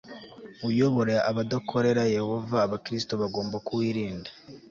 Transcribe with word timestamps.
uyobora 0.69 1.15
abadakorera 1.29 2.03
yehova 2.15 2.57
abakristo 2.65 3.13
bagomba 3.21 3.57
kuwirinda 3.67 4.29